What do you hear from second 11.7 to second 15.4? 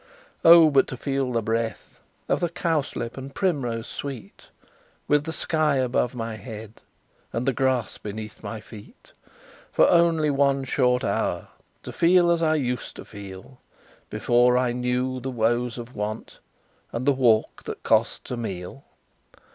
To feel as I used to feel, Before I knew the